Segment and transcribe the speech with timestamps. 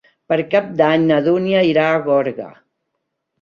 [0.31, 2.49] Per Cap d'Any na Dúnia irà a Gorga.